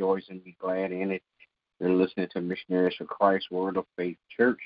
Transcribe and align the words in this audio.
Rejoice 0.00 0.24
and 0.30 0.42
be 0.42 0.56
glad 0.58 0.92
in 0.92 1.10
it. 1.10 1.22
You're 1.78 1.92
listening 1.92 2.28
to 2.32 2.40
Missionaries 2.40 2.94
for 2.96 3.04
Christ 3.04 3.50
Word 3.50 3.76
of 3.76 3.84
Faith 3.98 4.16
Church. 4.34 4.58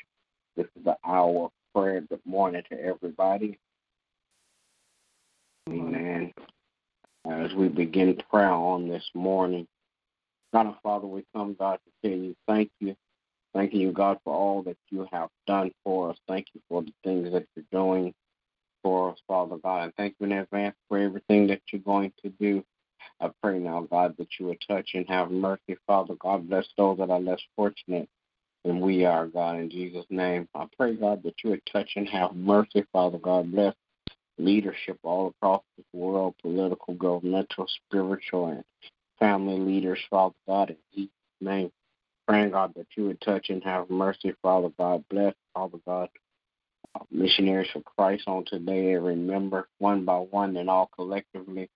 This 0.56 0.66
is 0.76 0.84
the 0.84 0.96
hour 1.04 1.46
of 1.46 1.50
prayer. 1.74 2.02
Good 2.02 2.20
morning 2.24 2.62
to 2.70 2.80
everybody. 2.80 3.58
Amen. 5.68 6.32
As 7.28 7.52
we 7.54 7.66
begin 7.66 8.16
prayer 8.30 8.52
on 8.52 8.88
this 8.88 9.02
morning, 9.12 9.66
God 10.52 10.66
and 10.66 10.76
Father, 10.84 11.08
we 11.08 11.24
come, 11.34 11.56
God, 11.58 11.80
to 11.84 12.08
tell 12.08 12.16
you 12.16 12.36
thank 12.46 12.70
you. 12.78 12.94
Thanking 13.54 13.80
you, 13.80 13.90
God, 13.90 14.18
for 14.22 14.32
all 14.32 14.62
that 14.62 14.76
you 14.90 15.08
have 15.10 15.30
done 15.48 15.72
for 15.82 16.10
us. 16.10 16.16
Thank 16.28 16.46
you 16.54 16.60
for 16.68 16.82
the 16.82 16.92
things 17.02 17.32
that 17.32 17.44
you're 17.56 17.64
doing 17.72 18.14
for 18.84 19.10
us, 19.10 19.18
Father 19.26 19.56
God. 19.56 19.82
And 19.82 19.94
thank 19.96 20.14
you 20.20 20.26
in 20.26 20.32
advance 20.32 20.76
for 20.88 20.96
everything 20.96 21.48
that 21.48 21.60
you're 21.72 21.82
going 21.82 22.12
to 22.22 22.28
do. 22.38 22.64
I 23.20 23.30
pray 23.42 23.58
now, 23.58 23.86
God, 23.90 24.14
that 24.18 24.28
you 24.38 24.46
would 24.46 24.62
touch 24.66 24.90
and 24.94 25.08
have 25.08 25.30
mercy, 25.30 25.76
Father 25.86 26.14
God. 26.18 26.48
Bless 26.48 26.66
those 26.76 26.98
that 26.98 27.10
are 27.10 27.20
less 27.20 27.40
fortunate 27.56 28.08
than 28.64 28.80
we 28.80 29.04
are, 29.04 29.26
God, 29.26 29.56
in 29.56 29.70
Jesus' 29.70 30.06
name. 30.10 30.48
I 30.54 30.66
pray, 30.76 30.94
God, 30.94 31.22
that 31.24 31.34
you 31.42 31.50
would 31.50 31.66
touch 31.70 31.92
and 31.96 32.08
have 32.08 32.34
mercy, 32.34 32.84
Father 32.92 33.18
God. 33.18 33.52
Bless 33.52 33.74
leadership 34.38 34.98
all 35.02 35.28
across 35.28 35.62
this 35.76 35.86
world, 35.92 36.34
political, 36.42 36.94
governmental, 36.94 37.66
spiritual, 37.86 38.48
and 38.48 38.64
family 39.18 39.58
leaders, 39.58 40.00
Father 40.10 40.34
God, 40.46 40.70
in 40.70 40.76
Jesus' 40.94 41.12
name. 41.40 41.70
Praying, 42.26 42.52
God, 42.52 42.72
that 42.74 42.86
you 42.96 43.06
would 43.06 43.20
touch 43.20 43.50
and 43.50 43.62
have 43.64 43.90
mercy, 43.90 44.34
Father 44.42 44.70
God. 44.78 45.04
Bless, 45.10 45.34
Father 45.54 45.78
God, 45.86 46.08
missionaries 47.10 47.68
for 47.72 47.82
Christ 47.82 48.24
on 48.26 48.44
today 48.46 48.92
and 48.92 49.04
remember 49.04 49.68
one 49.78 50.04
by 50.04 50.16
one 50.16 50.56
and 50.56 50.70
all 50.70 50.90
collectively. 50.94 51.68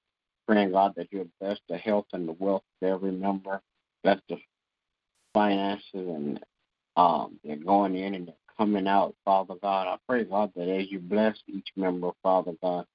Praying, 0.49 0.73
God, 0.73 0.95
that 0.97 1.13
you 1.13 1.31
bless 1.41 1.59
the 1.69 1.77
health 1.77 2.07
and 2.15 2.27
the 2.27 2.33
wealth 2.33 2.63
of 2.81 2.89
every 2.89 3.13
member. 3.13 3.61
Bless 4.03 4.19
the 4.31 4.39
finances 5.35 5.85
and 5.95 6.41
um, 6.97 7.39
they're 7.45 7.57
going 7.57 7.95
in 7.95 8.15
and 8.15 8.29
they're 8.29 8.35
coming 8.57 8.89
out, 8.89 9.15
Father 9.27 9.55
God. 9.63 9.87
I 9.87 9.97
pray, 10.09 10.25
God, 10.25 10.51
that 10.57 10.69
as 10.69 10.91
you 10.91 11.01
bless 11.01 11.37
each 11.47 11.69
member, 11.77 12.13
Father 12.23 12.53
God, 12.63 12.87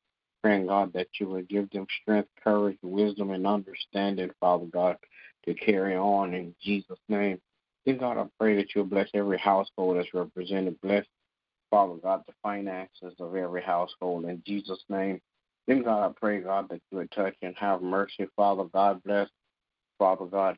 praying, 0.42 0.68
God, 0.68 0.92
that 0.94 1.08
you 1.20 1.30
would 1.30 1.48
give 1.48 1.70
them 1.70 1.86
strength, 2.02 2.30
courage, 2.44 2.80
wisdom, 2.82 3.32
and 3.32 3.46
understanding, 3.46 4.32
Father 4.40 4.66
God, 4.66 4.98
to 5.46 5.54
carry 5.54 5.96
on 5.96 6.34
in 6.34 6.56
Jesus' 6.62 7.00
name. 7.08 7.40
Then, 7.86 7.98
God, 7.98 8.18
I 8.18 8.26
pray 8.40 8.56
that 8.56 8.74
you'll 8.74 8.86
bless 8.86 9.10
every 9.14 9.38
household 9.38 9.98
that's 9.98 10.14
represented. 10.14 10.82
Bless, 10.82 11.06
Father 11.70 11.96
God, 12.02 12.24
the 12.28 12.34
finances 12.42 13.14
of 13.20 13.36
every 13.36 13.62
household 13.62 14.26
in 14.26 14.42
Jesus' 14.46 14.84
name. 14.90 15.22
Then, 15.68 15.84
God, 15.84 16.10
I 16.10 16.14
pray, 16.20 16.42
God, 16.42 16.70
that 16.70 16.82
you 16.92 16.98
would 16.98 17.12
touch 17.12 17.36
and 17.42 17.56
have 17.58 17.82
mercy, 17.82 18.28
Father 18.36 18.66
God. 18.66 19.02
Bless, 19.04 19.30
Father 19.98 20.26
God, 20.26 20.58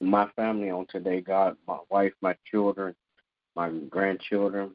my 0.00 0.28
family 0.36 0.70
on 0.70 0.86
today, 0.88 1.20
God, 1.20 1.56
my 1.66 1.78
wife, 1.90 2.12
my 2.22 2.36
children, 2.50 2.94
my 3.56 3.70
grandchildren. 3.70 4.74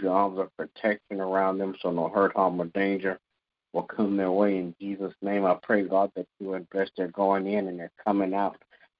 Your 0.00 0.12
arms 0.12 0.38
of 0.38 0.56
protection 0.56 1.20
around 1.20 1.58
them 1.58 1.74
so 1.82 1.90
no 1.90 2.08
hurt, 2.08 2.36
harm, 2.36 2.60
or 2.60 2.66
danger 2.66 3.18
will 3.72 3.82
come 3.84 4.16
their 4.16 4.30
way 4.30 4.56
in 4.56 4.74
Jesus' 4.80 5.14
name. 5.22 5.44
I 5.44 5.56
pray, 5.62 5.82
God, 5.84 6.10
that 6.16 6.26
you 6.38 6.48
would 6.48 6.68
bless 6.70 6.90
their 6.96 7.08
going 7.08 7.46
in 7.46 7.68
and 7.68 7.78
their 7.78 7.90
coming 8.04 8.34
out, 8.34 8.56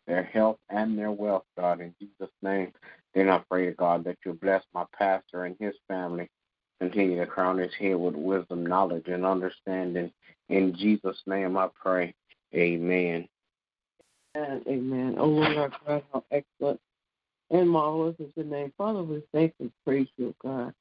their 0.07 0.25
health 0.25 0.59
and 0.69 0.99
their 0.99 1.11
wealth, 1.13 1.45
God, 1.57 1.81
in 1.81 1.95
Jesus' 2.01 2.35
name. 2.43 2.73
Then 3.15 3.29
I 3.29 3.43
pray, 3.51 3.73
God, 3.73 4.05
that 4.05 4.19
you 4.25 4.33
bless 4.33 4.65
my 4.75 4.85
pastor 4.97 5.45
and 5.45 5.57
his 5.61 5.75
family. 5.89 6.29
Continue 6.81 7.19
to 7.19 7.27
crown 7.27 7.59
his 7.59 7.73
head 7.79 7.95
with 7.95 8.15
wisdom, 8.15 8.65
knowledge, 8.65 9.07
and 9.07 9.25
understanding. 9.25 10.11
In 10.49 10.75
Jesus' 10.75 11.21
name 11.27 11.57
I 11.57 11.69
pray. 11.81 12.15
Amen. 12.55 13.29
And 14.35 14.67
amen. 14.67 15.17
Oh 15.19 15.27
Lord 15.27 15.57
our 15.57 15.71
God, 15.87 16.03
how 16.13 16.25
excellent 16.31 16.81
and 17.51 17.69
marvelous 17.69 18.15
is 18.19 18.31
your 18.37 18.47
name. 18.47 18.73
Father, 18.79 19.03
we 19.03 19.23
thank 19.33 19.53
and 19.61 19.73
praise 19.85 20.07
you, 20.17 20.35
God, 20.43 20.73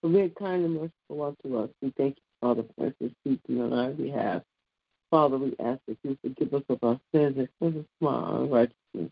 for 0.00 0.10
being 0.10 0.30
kind 0.38 0.64
and 0.64 0.74
merciful 0.74 1.34
unto 1.44 1.58
us. 1.58 1.70
We 1.80 1.92
thank 1.96 2.16
you, 2.16 2.22
Father, 2.40 2.64
for 2.76 2.92
speaking 3.20 3.60
on 3.60 3.72
our 3.72 3.90
behalf. 3.90 4.42
Father, 5.10 5.38
we 5.38 5.56
ask 5.58 5.80
that 5.88 5.96
you 6.04 6.16
forgive 6.22 6.54
us 6.54 6.62
of 6.68 6.78
our 6.82 7.00
sins 7.12 7.36
and 7.38 7.48
cleanse 7.58 7.78
us 7.78 7.84
from 7.98 8.08
our 8.08 8.42
unrighteousness. 8.42 9.10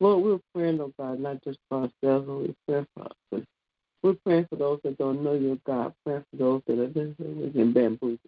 Lord, 0.00 0.24
we're 0.24 0.40
praying, 0.54 0.80
oh 0.80 0.92
God, 0.98 1.20
not 1.20 1.42
just 1.44 1.58
for 1.68 1.82
ourselves, 1.82 2.26
but 2.26 2.36
we're 2.36 2.54
praying 2.66 2.86
for. 2.94 3.42
We're 4.02 4.14
praying 4.14 4.46
for 4.48 4.56
those 4.56 4.80
that 4.84 4.98
don't 4.98 5.22
know 5.22 5.34
you, 5.34 5.60
God. 5.66 5.94
Praying 6.06 6.24
for 6.30 6.36
those 6.36 6.62
that 6.66 6.78
are 6.78 6.86
visiting 6.86 7.52
and 7.54 7.74
bamboozled. 7.74 8.18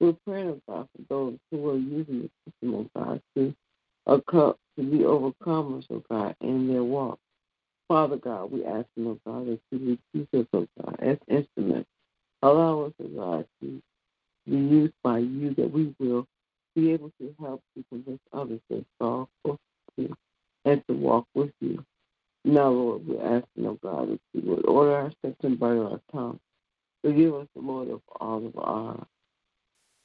We're 0.00 0.16
praying, 0.26 0.48
oh 0.50 0.60
God, 0.68 0.88
for 0.96 1.02
those 1.08 1.38
who 1.50 1.70
are 1.70 1.76
using 1.76 2.22
the 2.22 2.30
system, 2.46 2.74
oh 2.74 3.00
God, 3.00 3.22
to, 3.36 3.54
to 4.08 4.56
be 4.78 4.98
overcomers, 5.00 5.86
oh 5.90 6.02
God, 6.10 6.34
in 6.40 6.68
their 6.68 6.84
walk. 6.84 7.18
Father 7.88 8.16
God, 8.16 8.50
we 8.50 8.64
ask 8.64 8.86
you, 8.96 9.10
oh 9.10 9.20
God, 9.30 9.46
that 9.46 9.60
you 9.70 9.98
use 10.14 10.28
us, 10.34 10.46
oh 10.54 10.66
God, 10.82 10.96
as 11.00 11.18
instruments. 11.28 11.88
Allow 12.42 12.82
us, 12.86 12.92
oh 13.02 13.08
God, 13.08 13.46
to 13.62 13.82
be 14.48 14.56
used 14.56 14.94
by 15.04 15.18
you, 15.18 15.54
that 15.54 15.70
we 15.72 15.94
will 16.00 16.26
be 16.74 16.92
able 16.92 17.12
to 17.20 17.34
help 17.40 17.62
to 17.76 17.84
convince 17.90 18.20
others 18.32 18.60
to 18.70 18.84
close 19.00 19.28
to 19.44 19.58
you 19.96 20.16
and 20.64 20.82
to 20.88 20.94
walk 20.94 21.26
with 21.34 21.52
you. 21.60 21.84
Now, 22.44 22.70
Lord, 22.70 23.06
we're 23.06 23.22
asking, 23.22 23.66
oh 23.66 23.78
God, 23.82 24.10
that 24.10 24.20
you 24.32 24.50
would 24.50 24.66
order 24.66 24.96
our 24.96 25.10
steps 25.10 25.36
and 25.42 25.58
bridle 25.58 25.92
our 25.92 26.00
tongue. 26.12 26.40
Forgive 27.02 27.34
us, 27.34 27.46
Lord, 27.54 27.90
of 27.90 28.00
all 28.20 28.46
of 28.46 28.56
our, 28.58 29.06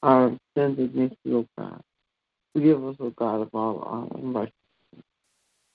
our 0.04 0.38
sins 0.56 0.80
against 0.80 1.18
you, 1.24 1.40
oh 1.40 1.48
God. 1.58 1.82
Forgive 2.54 2.84
us, 2.86 2.96
oh 3.00 3.10
God, 3.12 3.42
of 3.42 3.50
all 3.54 3.82
our 3.82 4.20
unrighteousness. 4.20 4.54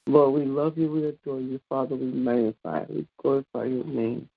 Lord, 0.07 0.35
we 0.35 0.47
love 0.47 0.79
you, 0.79 0.91
we 0.91 1.07
adore 1.07 1.41
you. 1.41 1.61
Father, 1.69 1.95
we 1.95 2.07
magnify, 2.07 2.85
we 2.89 3.07
glorify 3.21 3.65
your 3.65 3.85
name. 3.85 4.29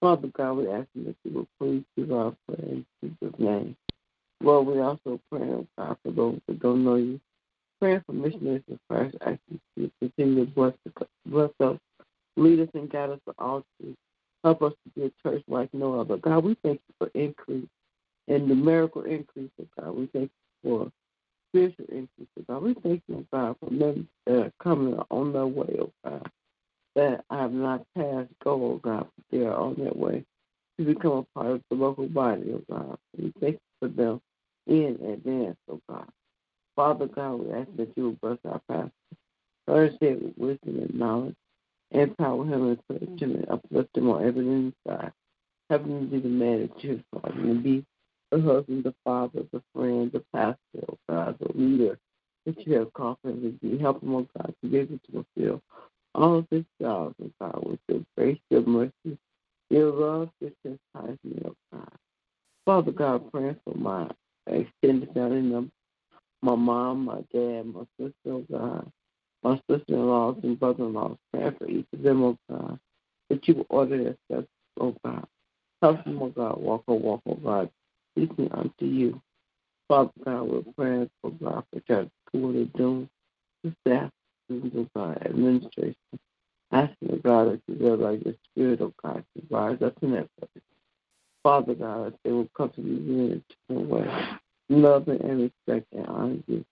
Father 0.00 0.28
God, 0.28 0.52
we 0.54 0.68
ask 0.70 0.86
you 0.94 1.04
that 1.04 1.16
you 1.24 1.32
will 1.32 1.48
please 1.58 1.84
give 1.96 2.12
our 2.12 2.34
prayer 2.46 2.68
in 2.68 2.86
Jesus' 3.02 3.34
name. 3.38 3.76
Lord, 4.40 4.66
we 4.68 4.80
also 4.80 5.20
pray, 5.30 5.42
oh 5.42 5.66
God, 5.76 5.96
for 6.04 6.12
those 6.12 6.40
that 6.46 6.60
don't 6.60 6.84
know 6.84 6.94
you. 6.96 7.20
Praying 7.80 8.02
for 8.06 8.12
missionaries 8.12 8.62
of 8.72 8.78
Christ, 8.88 9.16
asking 9.20 9.60
you 9.76 9.86
to 9.86 9.92
continue 10.00 10.46
to 10.46 10.50
bless, 10.50 10.72
bless 11.26 11.50
us, 11.60 11.78
lead 12.36 12.60
us 12.60 12.68
and 12.74 12.90
guide 12.90 13.10
us 13.10 13.20
to 13.28 13.34
all 13.38 13.64
truth. 13.80 13.96
Help 14.42 14.62
us 14.62 14.72
to 14.72 15.00
be 15.00 15.06
a 15.06 15.12
church 15.22 15.44
like 15.48 15.72
no 15.72 16.00
other. 16.00 16.16
God, 16.16 16.44
we 16.44 16.56
thank 16.62 16.80
you 16.88 16.94
for 16.98 17.10
increase 17.14 17.68
and 18.28 18.48
numerical 18.48 19.02
increase, 19.02 19.50
oh 19.60 19.66
God. 19.80 19.96
We 19.96 20.06
thank 20.06 20.30
you 20.64 20.70
for 20.70 20.92
spiritual 21.50 21.86
increase, 21.86 22.28
oh 22.38 22.44
God. 22.48 22.62
We 22.62 22.74
thank 22.74 23.02
you, 23.08 23.16
oh 23.18 23.26
God, 23.32 23.56
for 23.60 23.70
men 23.70 24.08
that 24.26 24.36
are 24.36 24.52
coming 24.60 24.98
on 25.10 25.32
their 25.32 25.46
way, 25.46 25.78
oh 25.80 25.92
God, 26.04 26.30
that 26.96 27.24
I 27.30 27.42
have 27.42 27.52
not 27.52 27.86
passed 27.96 28.30
go, 28.42 28.52
oh 28.54 28.80
God, 28.82 29.06
but 29.16 29.24
they 29.30 29.44
are 29.46 29.54
on 29.56 29.76
their 29.76 29.92
way 29.92 30.24
to 30.78 30.84
become 30.84 31.12
a 31.12 31.22
part 31.38 31.52
of 31.52 31.62
the 31.70 31.76
local 31.76 32.08
body, 32.08 32.54
oh 32.54 32.62
God. 32.70 32.98
We 33.16 33.32
thank 33.40 33.54
you 33.54 33.60
for 33.80 33.88
them 33.88 34.20
in 34.66 34.98
advance, 35.04 35.56
oh 35.70 35.80
God. 35.88 36.06
Father 36.78 37.06
God, 37.06 37.40
we 37.40 37.52
ask 37.52 37.68
that 37.76 37.92
you 37.96 38.04
will 38.04 38.18
bless 38.22 38.38
our 38.44 38.60
pastor. 38.68 38.92
First, 39.66 39.96
with 40.00 40.32
wisdom 40.36 40.78
and 40.78 40.94
knowledge. 40.94 41.34
Empower 41.90 42.44
him 42.44 42.68
and 42.68 42.78
encourage 42.78 43.18
mm. 43.18 43.20
him 43.20 43.34
and 43.34 43.50
uplift 43.50 43.96
him 43.96 44.10
on 44.10 44.24
every 44.24 44.46
inside. 44.46 45.12
Help 45.68 45.86
him 45.86 46.00
to 46.02 46.06
be 46.06 46.20
the 46.20 46.28
man 46.28 46.60
that 46.60 46.84
you're 46.84 47.00
calling 47.12 47.36
him 47.36 47.56
to 47.56 47.62
be 47.62 47.86
the 48.30 48.40
husband, 48.40 48.84
the 48.84 48.94
father, 49.02 49.40
the 49.52 49.60
friend, 49.74 50.12
the 50.12 50.22
pastor, 50.32 50.58
oh 50.88 50.98
God, 51.08 51.36
the 51.40 51.50
leader 51.58 51.98
that 52.46 52.64
you 52.64 52.74
have 52.74 52.92
called 52.92 53.18
him 53.24 53.42
to 53.42 53.66
be. 53.66 53.76
Help 53.78 54.00
him, 54.00 54.14
oh 54.14 54.28
God, 54.36 54.54
to 54.62 54.70
be 54.70 54.78
able 54.78 55.00
to 55.00 55.24
fulfill 55.34 55.62
all 56.14 56.38
of 56.38 56.46
his 56.48 56.64
jobs, 56.80 57.16
oh 57.20 57.30
God, 57.40 57.60
with 57.66 57.80
your 57.88 58.04
grace, 58.16 58.38
your 58.50 58.62
mercy, 58.62 59.18
your 59.68 59.90
love, 59.90 60.30
your 60.40 60.52
chastisement, 60.62 61.44
oh 61.44 61.54
God. 61.72 61.92
Father 62.64 62.92
God, 62.92 63.32
praying 63.32 63.56
for 63.64 63.74
my 63.76 64.08
extended 64.46 65.12
family 65.12 65.40
member, 65.40 65.72
my 66.40 66.46
mom, 66.58 67.06
my 67.06 67.22
dad, 67.32 67.66
my 67.66 67.84
sister, 67.98 68.14
oh 68.26 68.46
God, 68.50 68.92
my 69.42 69.60
sister-in-laws 69.70 70.38
and 70.42 70.60
brother-in-laws, 70.60 71.16
praying 71.32 71.56
for 71.58 71.68
each 71.68 71.86
of 71.94 72.02
them, 72.02 72.24
oh 72.24 72.38
God, 72.50 72.78
that 73.30 73.48
you 73.48 73.66
order 73.70 74.04
their 74.04 74.16
steps, 74.26 74.48
oh 74.80 74.94
God. 75.04 75.26
Help 75.82 76.04
them, 76.04 76.22
oh 76.22 76.28
God, 76.30 76.60
walk, 76.60 76.84
oh 76.88 76.94
walk, 76.94 77.22
oh 77.26 77.34
God, 77.36 77.70
seeking 78.16 78.50
unto 78.52 78.86
you. 78.86 79.22
Father 79.88 80.10
God, 80.24 80.42
we're 80.42 80.62
praying 80.76 81.10
for 81.22 81.30
God 81.32 81.64
for 81.72 81.80
church 81.80 82.08
school 82.28 82.52
doing, 82.76 83.08
the 83.64 83.74
staff, 83.86 84.10
students, 84.46 84.76
oh 84.76 84.88
God, 84.94 85.22
administration. 85.26 85.96
Asking, 86.72 87.10
oh 87.12 87.20
God, 87.24 87.52
that 87.52 87.62
you 87.68 87.76
will 87.78 87.96
like 87.96 88.24
the 88.24 88.36
Spirit, 88.52 88.80
of 88.82 88.92
God, 89.02 89.24
to 89.36 89.42
rise 89.50 89.82
up 89.82 89.94
in 90.02 90.12
that 90.12 90.28
place. 90.38 90.62
Father 91.42 91.74
God, 91.74 92.14
they 92.24 92.32
will 92.32 92.48
come 92.56 92.70
to 92.70 92.82
you 92.82 92.96
in 92.96 93.32
a 93.70 93.74
different 93.74 93.90
way, 93.90 94.24
loving 94.68 95.20
and 95.22 95.40
respecting 95.40 96.06
honor 96.06 96.38
you. 96.46 96.64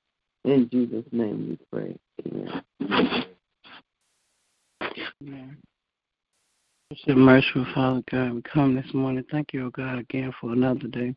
In 0.44 0.68
Jesus' 0.70 1.04
name 1.12 1.48
we 1.48 1.58
pray. 1.72 1.96
Amen. 2.26 2.62
Amen. 5.22 5.56
Merciful 7.08 7.66
Father 7.74 8.02
God, 8.10 8.34
we 8.34 8.42
come 8.42 8.76
this 8.76 8.94
morning. 8.94 9.24
Thank 9.30 9.52
you, 9.52 9.66
O 9.66 9.70
God, 9.70 9.98
again 9.98 10.32
for 10.40 10.52
another 10.52 10.86
day. 10.86 11.14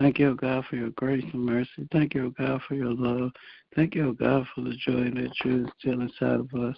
Thank 0.00 0.18
you, 0.18 0.30
O 0.30 0.34
God, 0.34 0.64
for 0.68 0.76
your 0.76 0.90
grace 0.90 1.24
and 1.32 1.44
mercy. 1.44 1.86
Thank 1.92 2.14
you, 2.14 2.26
O 2.26 2.30
God, 2.30 2.60
for 2.66 2.74
your 2.74 2.94
love. 2.94 3.30
Thank 3.76 3.94
you, 3.94 4.08
O 4.08 4.12
God, 4.12 4.46
for 4.54 4.62
the 4.62 4.74
joy 4.84 5.10
that 5.10 5.32
you 5.44 5.68
still 5.78 6.00
inside 6.00 6.40
of 6.40 6.54
us. 6.54 6.76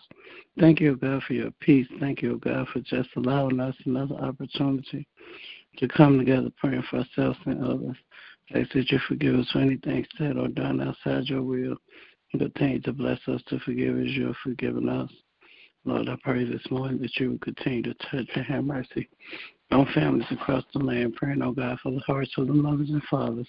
Thank 0.58 0.80
you, 0.80 0.92
O 0.92 0.94
God, 0.96 1.22
for 1.22 1.34
your 1.34 1.50
peace. 1.60 1.86
Thank 2.00 2.22
you, 2.22 2.34
O 2.34 2.36
God, 2.36 2.66
for 2.72 2.80
just 2.80 3.08
allowing 3.16 3.60
us 3.60 3.76
another 3.86 4.16
opportunity 4.16 5.06
to 5.78 5.88
come 5.88 6.18
together 6.18 6.50
praying 6.58 6.84
for 6.90 6.98
ourselves 6.98 7.38
and 7.46 7.64
others. 7.64 7.96
I 8.52 8.60
ask 8.60 8.72
that 8.72 8.90
you 8.90 8.98
forgive 9.08 9.34
us 9.36 9.50
for 9.50 9.60
anything 9.60 10.04
said 10.18 10.36
or 10.36 10.48
done 10.48 10.80
outside 10.80 11.24
your 11.24 11.42
will. 11.42 11.76
Continue 12.32 12.80
to 12.80 12.92
bless 12.92 13.20
us 13.28 13.40
to 13.48 13.60
forgive 13.60 13.98
as 13.98 14.10
you 14.10 14.26
have 14.26 14.36
forgiven 14.42 14.88
us. 14.88 15.10
Lord, 15.84 16.08
I 16.08 16.16
pray 16.22 16.44
this 16.44 16.68
morning 16.70 16.98
that 17.02 17.16
you 17.16 17.30
will 17.30 17.38
continue 17.38 17.82
to 17.82 17.94
touch 17.94 18.28
and 18.34 18.44
have 18.46 18.64
mercy 18.64 19.08
on 19.70 19.86
families 19.94 20.26
across 20.30 20.64
the 20.72 20.78
land, 20.78 21.14
praying, 21.14 21.42
oh 21.42 21.52
God, 21.52 21.78
for 21.82 21.92
the 21.92 22.00
hearts 22.00 22.32
of 22.36 22.46
the 22.46 22.54
mothers 22.54 22.90
and 22.90 23.02
fathers, 23.04 23.46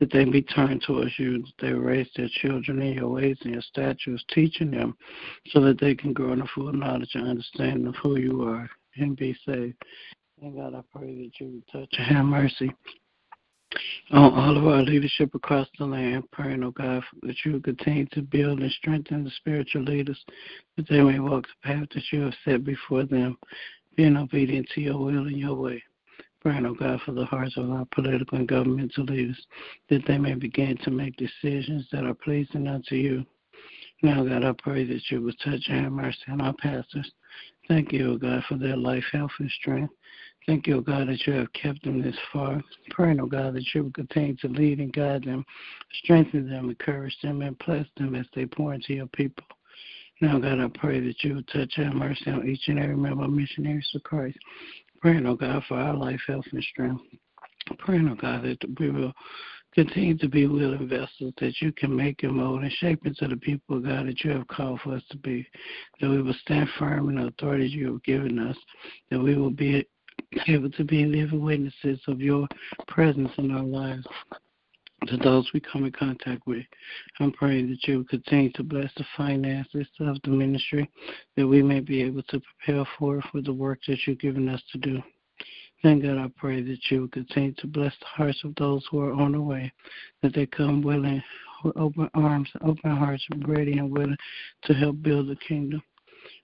that 0.00 0.10
they 0.12 0.24
be 0.24 0.42
turned 0.42 0.82
towards 0.82 1.18
you, 1.18 1.42
that 1.42 1.52
they 1.60 1.72
raise 1.72 2.08
their 2.16 2.28
children 2.40 2.80
in 2.80 2.94
your 2.94 3.08
ways 3.08 3.36
and 3.42 3.52
your 3.52 3.62
statutes, 3.62 4.24
teaching 4.30 4.70
them 4.70 4.96
so 5.48 5.60
that 5.60 5.78
they 5.80 5.94
can 5.94 6.12
grow 6.12 6.32
in 6.32 6.40
the 6.40 6.48
full 6.54 6.72
knowledge 6.72 7.10
and 7.14 7.28
understanding 7.28 7.86
of 7.86 7.96
who 7.96 8.18
you 8.18 8.42
are 8.42 8.68
and 8.96 9.16
be 9.16 9.36
saved. 9.46 9.76
And 10.42 10.54
God, 10.56 10.74
I 10.74 10.82
pray 10.96 11.14
that 11.14 11.30
you 11.40 11.52
would 11.52 11.68
touch 11.72 11.94
and 11.98 12.16
have 12.16 12.24
mercy 12.24 12.72
on 14.10 14.34
all 14.34 14.56
of 14.56 14.66
our 14.66 14.82
leadership 14.82 15.34
across 15.34 15.66
the 15.78 15.84
land, 15.84 16.30
praying, 16.30 16.62
oh 16.62 16.70
God, 16.70 17.02
that 17.22 17.36
you 17.44 17.60
continue 17.60 18.06
to 18.12 18.22
build 18.22 18.60
and 18.60 18.70
strengthen 18.72 19.24
the 19.24 19.30
spiritual 19.30 19.82
leaders, 19.82 20.22
that 20.76 20.88
they 20.88 21.00
may 21.00 21.18
walk 21.18 21.46
the 21.46 21.68
path 21.68 21.88
that 21.94 22.04
you 22.12 22.22
have 22.22 22.34
set 22.44 22.64
before 22.64 23.04
them, 23.04 23.36
being 23.96 24.16
obedient 24.16 24.68
to 24.74 24.80
your 24.80 24.98
will 24.98 25.26
and 25.26 25.38
your 25.38 25.54
way. 25.54 25.82
Praying, 26.40 26.66
oh 26.66 26.74
God, 26.74 27.00
for 27.04 27.12
the 27.12 27.24
hearts 27.24 27.56
of 27.56 27.70
our 27.70 27.86
political 27.86 28.38
and 28.38 28.46
governmental 28.46 29.04
leaders, 29.04 29.46
that 29.88 30.02
they 30.06 30.18
may 30.18 30.34
begin 30.34 30.76
to 30.84 30.90
make 30.90 31.16
decisions 31.16 31.86
that 31.90 32.04
are 32.04 32.14
pleasing 32.14 32.68
unto 32.68 32.96
you. 32.96 33.24
Now, 34.02 34.22
God, 34.22 34.44
I 34.44 34.52
pray 34.58 34.84
that 34.84 35.10
you 35.10 35.22
will 35.22 35.32
touch 35.42 35.62
and 35.68 35.84
have 35.84 35.92
mercy 35.92 36.18
on 36.28 36.42
our 36.42 36.52
pastors. 36.54 37.10
Thank 37.68 37.92
you, 37.92 38.12
oh 38.12 38.18
God, 38.18 38.42
for 38.48 38.56
their 38.56 38.76
life, 38.76 39.04
health, 39.12 39.32
and 39.38 39.50
strength. 39.50 39.92
Thank 40.46 40.66
you, 40.66 40.76
O 40.76 40.80
God, 40.82 41.08
that 41.08 41.26
you 41.26 41.32
have 41.32 41.52
kept 41.54 41.84
them 41.84 42.02
this 42.02 42.16
far. 42.30 42.62
Praying, 42.90 43.18
O 43.20 43.26
God, 43.26 43.54
that 43.54 43.64
you 43.74 43.84
will 43.84 43.90
continue 43.92 44.36
to 44.36 44.48
lead 44.48 44.78
and 44.78 44.92
guide 44.92 45.24
them, 45.24 45.44
strengthen 46.02 46.50
them, 46.50 46.68
encourage 46.68 47.16
them, 47.22 47.40
and 47.40 47.56
bless 47.58 47.86
them 47.96 48.14
as 48.14 48.26
they 48.34 48.44
pour 48.44 48.74
into 48.74 48.92
your 48.92 49.06
people. 49.06 49.46
Now, 50.20 50.38
God, 50.38 50.60
I 50.60 50.68
pray 50.68 51.00
that 51.00 51.24
you 51.24 51.36
will 51.36 51.42
touch 51.44 51.72
and 51.78 51.94
mercy 51.94 52.30
on 52.30 52.46
each 52.46 52.68
and 52.68 52.78
every 52.78 52.96
member 52.96 53.24
of 53.24 53.30
Missionaries 53.30 53.88
of 53.94 54.02
Christ. 54.02 54.38
Praying, 55.00 55.24
O 55.26 55.34
God, 55.34 55.62
for 55.66 55.78
our 55.78 55.94
life, 55.94 56.20
health, 56.26 56.44
and 56.52 56.62
strength. 56.62 57.02
Praying, 57.78 58.08
O 58.08 58.14
God, 58.14 58.42
that 58.42 58.58
we 58.78 58.90
will 58.90 59.12
continue 59.74 60.16
to 60.18 60.28
be 60.28 60.46
willing 60.46 60.88
vessels 60.88 61.34
that 61.40 61.60
you 61.60 61.72
can 61.72 61.94
make 61.94 62.22
and 62.22 62.34
mold 62.34 62.62
and 62.62 62.72
shape 62.72 63.04
into 63.06 63.28
the 63.28 63.36
people, 63.36 63.80
God, 63.80 64.06
that 64.06 64.22
you 64.22 64.30
have 64.30 64.48
called 64.48 64.80
for 64.80 64.94
us 64.94 65.02
to 65.10 65.16
be. 65.18 65.46
That 66.00 66.10
we 66.10 66.22
will 66.22 66.34
stand 66.42 66.68
firm 66.78 67.08
in 67.08 67.16
the 67.16 67.26
authority 67.26 67.66
you 67.66 67.92
have 67.92 68.02
given 68.04 68.38
us. 68.38 68.56
That 69.10 69.20
we 69.20 69.36
will 69.36 69.50
be 69.50 69.86
able 70.46 70.70
to 70.70 70.84
be 70.84 71.04
living 71.04 71.42
witnesses 71.42 72.00
of 72.06 72.20
your 72.20 72.46
presence 72.88 73.30
in 73.38 73.50
our 73.50 73.62
lives 73.62 74.06
to 75.06 75.16
those 75.18 75.50
we 75.52 75.60
come 75.60 75.84
in 75.84 75.92
contact 75.92 76.46
with. 76.46 76.64
I'm 77.20 77.32
praying 77.32 77.68
that 77.70 77.86
you 77.86 77.98
will 77.98 78.04
continue 78.04 78.50
to 78.52 78.62
bless 78.62 78.90
the 78.96 79.04
finances 79.16 79.86
of 80.00 80.16
the 80.22 80.30
ministry, 80.30 80.88
that 81.36 81.46
we 81.46 81.62
may 81.62 81.80
be 81.80 82.02
able 82.02 82.22
to 82.24 82.40
prepare 82.40 82.84
for 82.98 83.20
for 83.30 83.42
the 83.42 83.52
work 83.52 83.80
that 83.86 83.98
you've 84.06 84.20
given 84.20 84.48
us 84.48 84.62
to 84.72 84.78
do. 84.78 85.02
Thank 85.84 86.02
God, 86.02 86.16
I 86.16 86.28
pray 86.38 86.62
that 86.62 86.78
you 86.90 87.02
will 87.02 87.08
continue 87.08 87.52
to 87.58 87.66
bless 87.66 87.92
the 88.00 88.06
hearts 88.06 88.40
of 88.42 88.54
those 88.54 88.82
who 88.90 89.00
are 89.00 89.12
on 89.12 89.32
the 89.32 89.40
way, 89.42 89.70
that 90.22 90.34
they 90.34 90.46
come 90.46 90.80
willing, 90.80 91.22
with 91.62 91.76
open 91.76 92.08
arms, 92.14 92.48
open 92.62 92.96
hearts, 92.96 93.22
ready 93.46 93.76
and 93.76 93.90
willing 93.90 94.16
to 94.62 94.72
help 94.72 95.02
build 95.02 95.28
the 95.28 95.36
kingdom. 95.36 95.82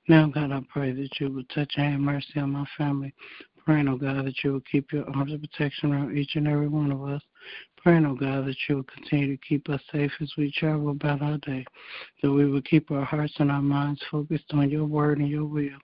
Now, 0.08 0.26
God, 0.26 0.52
I 0.52 0.60
pray 0.70 0.92
that 0.92 1.08
you 1.18 1.32
will 1.32 1.44
touch 1.54 1.72
and 1.78 1.92
have 1.92 2.00
mercy 2.00 2.38
on 2.38 2.50
my 2.50 2.66
family, 2.76 3.14
Praying, 3.64 3.88
oh 3.88 3.96
God, 3.96 4.26
that 4.26 4.44
you 4.44 4.52
will 4.52 4.62
keep 4.70 4.92
your 4.92 5.08
arms 5.16 5.32
of 5.32 5.40
protection 5.40 5.94
around 5.94 6.18
each 6.18 6.36
and 6.36 6.46
every 6.46 6.68
one 6.68 6.92
of 6.92 7.02
us. 7.04 7.22
Praying, 7.82 8.04
oh 8.04 8.14
God, 8.14 8.44
that 8.44 8.56
you 8.68 8.76
will 8.76 8.82
continue 8.84 9.34
to 9.34 9.42
keep 9.42 9.70
us 9.70 9.80
safe 9.90 10.12
as 10.20 10.30
we 10.36 10.52
travel 10.52 10.90
about 10.90 11.22
our 11.22 11.38
day. 11.38 11.64
That 12.22 12.30
we 12.30 12.44
will 12.44 12.60
keep 12.60 12.90
our 12.90 13.04
hearts 13.04 13.32
and 13.38 13.50
our 13.50 13.62
minds 13.62 14.02
focused 14.10 14.52
on 14.52 14.68
your 14.68 14.84
word 14.84 15.18
and 15.18 15.28
your 15.28 15.46
will. 15.46 15.78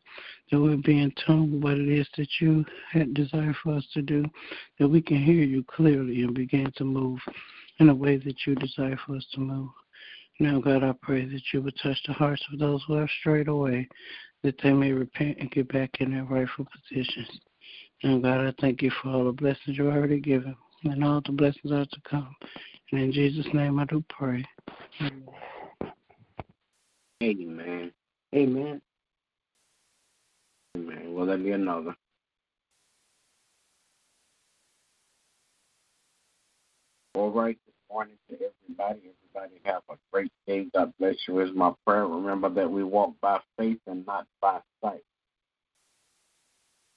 That 0.50 0.60
we'll 0.60 0.76
be 0.76 1.00
in 1.00 1.10
tune 1.24 1.52
with 1.52 1.62
what 1.62 1.78
it 1.78 1.88
is 1.88 2.06
that 2.18 2.28
you 2.38 2.66
had 2.92 3.14
desire 3.14 3.56
for 3.62 3.76
us 3.76 3.86
to 3.94 4.02
do. 4.02 4.26
That 4.78 4.88
we 4.88 5.00
can 5.00 5.22
hear 5.22 5.42
you 5.42 5.64
clearly 5.64 6.22
and 6.22 6.34
begin 6.34 6.70
to 6.76 6.84
move 6.84 7.18
in 7.78 7.88
a 7.88 7.94
way 7.94 8.18
that 8.18 8.46
you 8.46 8.54
desire 8.56 8.98
for 9.06 9.16
us 9.16 9.26
to 9.32 9.40
move. 9.40 9.70
Now, 10.38 10.60
God, 10.60 10.84
I 10.84 10.92
pray 11.00 11.24
that 11.24 11.42
you 11.54 11.62
would 11.62 11.78
touch 11.82 11.98
the 12.06 12.12
hearts 12.12 12.44
of 12.52 12.58
those 12.58 12.84
who 12.86 12.94
have 12.94 13.08
strayed 13.20 13.48
away, 13.48 13.88
that 14.42 14.60
they 14.62 14.74
may 14.74 14.92
repent 14.92 15.38
and 15.40 15.50
get 15.50 15.72
back 15.72 15.92
in 16.00 16.12
their 16.12 16.24
rightful 16.24 16.66
positions. 16.66 17.40
Now, 18.04 18.18
God, 18.18 18.46
I 18.46 18.52
thank 18.60 18.82
you 18.82 18.90
for 18.90 19.08
all 19.08 19.24
the 19.24 19.32
blessings 19.32 19.78
you 19.78 19.90
already 19.90 20.20
given 20.20 20.54
and 20.84 21.04
all 21.04 21.20
the 21.24 21.32
blessings 21.32 21.72
are 21.72 21.84
to 21.84 22.00
come. 22.08 22.34
And 22.92 23.00
in 23.02 23.12
Jesus' 23.12 23.46
name 23.52 23.78
I 23.78 23.84
do 23.86 24.04
pray. 24.08 24.44
Amen. 25.00 25.28
Amen. 27.22 27.92
Amen. 28.34 28.82
Amen. 30.76 31.14
Will 31.14 31.26
there 31.26 31.38
be 31.38 31.52
another? 31.52 31.94
All 37.14 37.30
right. 37.30 37.58
Good 37.64 37.94
morning 37.94 38.16
to 38.28 38.34
everybody. 38.34 39.00
Everybody 39.34 39.60
have 39.64 39.82
a 39.90 39.94
great 40.12 40.30
day. 40.46 40.66
God 40.74 40.92
bless 40.98 41.16
you 41.26 41.40
is 41.40 41.50
my 41.54 41.72
prayer. 41.86 42.06
Remember 42.06 42.50
that 42.50 42.70
we 42.70 42.84
walk 42.84 43.14
by 43.22 43.40
faith 43.58 43.78
and 43.86 44.04
not 44.06 44.26
by 44.40 44.60
sight. 44.82 45.02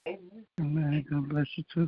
Amen. 0.08 1.06
God 1.10 1.30
bless 1.30 1.46
you 1.56 1.64
too. 1.74 1.88